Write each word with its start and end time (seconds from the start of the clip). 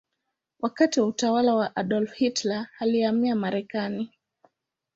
Wakati 0.59 0.99
wa 1.01 1.07
utawala 1.07 1.55
wa 1.55 1.75
Adolf 1.75 2.13
Hitler 2.15 2.67
alihamia 2.79 3.35
Marekani. 3.35 4.11